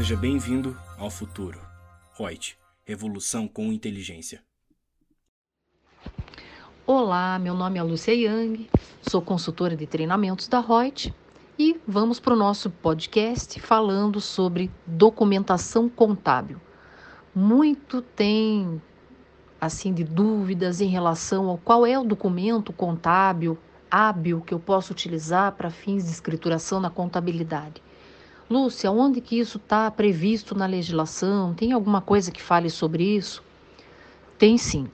[0.00, 1.60] Seja bem-vindo ao futuro.
[2.18, 2.56] Reut,
[2.86, 4.42] revolução com inteligência.
[6.86, 8.70] Olá, meu nome é Lúcia Yang,
[9.02, 11.14] sou consultora de treinamentos da Reut
[11.58, 16.58] e vamos para o nosso podcast falando sobre documentação contábil.
[17.34, 18.80] Muito tem
[19.60, 23.58] assim de dúvidas em relação ao qual é o documento contábil
[23.90, 27.82] hábil que eu posso utilizar para fins de escrituração na contabilidade.
[28.50, 31.54] Lúcia, onde que isso está previsto na legislação?
[31.54, 33.44] Tem alguma coisa que fale sobre isso?
[34.36, 34.88] Tem sim.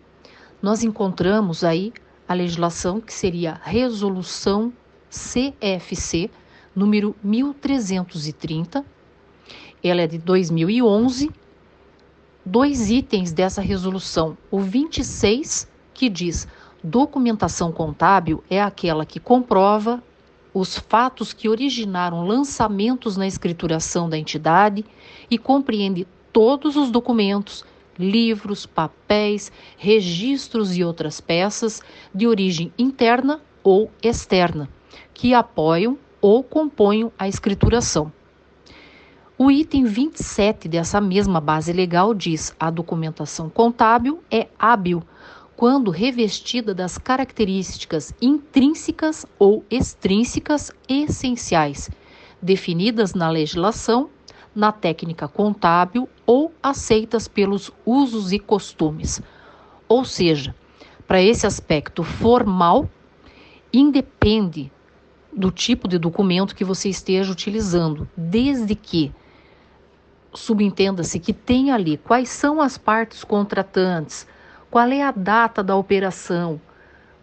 [0.60, 1.90] Nós encontramos aí
[2.28, 4.70] a legislação que seria Resolução
[5.08, 6.30] CFC
[6.74, 8.84] número 1330.
[9.82, 11.30] Ela é de 2011.
[12.44, 14.36] Dois itens dessa resolução.
[14.50, 16.46] O 26, que diz:
[16.84, 20.02] documentação contábil é aquela que comprova
[20.58, 24.86] os fatos que originaram lançamentos na escrituração da entidade
[25.30, 27.62] e compreende todos os documentos,
[27.98, 31.82] livros, papéis, registros e outras peças
[32.14, 34.66] de origem interna ou externa
[35.12, 38.10] que apoiam ou compõem a escrituração.
[39.36, 45.02] O item 27 dessa mesma base legal diz: a documentação contábil é hábil
[45.56, 51.90] quando revestida das características intrínsecas ou extrínsecas essenciais,
[52.42, 54.10] definidas na legislação,
[54.54, 59.22] na técnica contábil ou aceitas pelos usos e costumes.
[59.88, 60.54] Ou seja,
[61.06, 62.88] para esse aspecto formal,
[63.72, 64.70] independe
[65.32, 69.12] do tipo de documento que você esteja utilizando, desde que
[70.34, 74.26] subentenda-se que tem ali quais são as partes contratantes,
[74.70, 76.60] qual é a data da operação?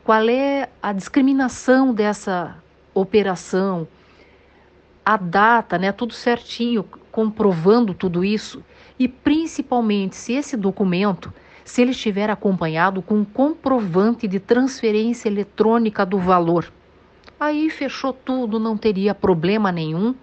[0.04, 2.56] Qual é a discriminação dessa
[2.94, 3.88] operação?
[5.06, 5.92] A data, né?
[5.92, 8.64] Tudo certinho, comprovando tudo isso.
[8.98, 11.34] E principalmente se esse documento,
[11.64, 16.72] se ele estiver acompanhado com um comprovante de transferência eletrônica do valor.
[17.40, 20.16] Aí fechou tudo, não teria problema nenhum.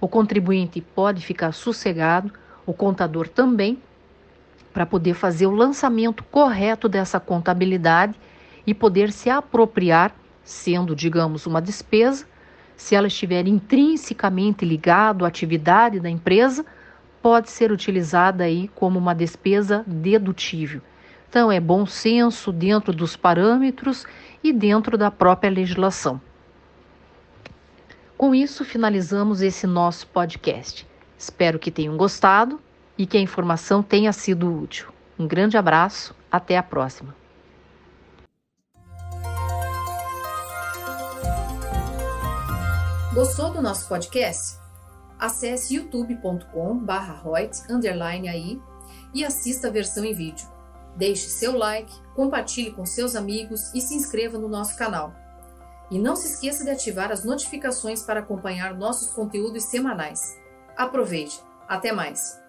[0.00, 2.32] O contribuinte pode ficar sossegado,
[2.66, 3.78] o contador também,
[4.74, 8.18] para poder fazer o lançamento correto dessa contabilidade
[8.66, 10.12] e poder se apropriar,
[10.42, 12.26] sendo, digamos, uma despesa,
[12.76, 16.66] se ela estiver intrinsecamente ligado à atividade da empresa,
[17.22, 20.82] pode ser utilizada aí como uma despesa dedutível.
[21.30, 24.04] Então é bom senso dentro dos parâmetros
[24.42, 26.20] e dentro da própria legislação.
[28.18, 30.86] Com isso, finalizamos esse nosso podcast.
[31.16, 32.60] Espero que tenham gostado
[32.96, 34.92] e que a informação tenha sido útil.
[35.18, 37.12] Um grande abraço, até a próxima.
[43.14, 44.58] Gostou do nosso podcast?
[45.18, 48.60] Acesse youtube.com/royts_aí
[49.14, 50.46] e assista a versão em vídeo.
[50.96, 55.14] Deixe seu like, compartilhe com seus amigos e se inscreva no nosso canal.
[55.90, 60.20] E não se esqueça de ativar as notificações para acompanhar nossos conteúdos semanais.
[60.76, 61.40] Aproveite!
[61.68, 62.43] Até mais!